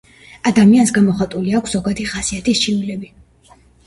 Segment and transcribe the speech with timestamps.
[0.51, 3.13] ადამიანს გამოხატული აქვს ზოგადი ხასიათის ჩივილები.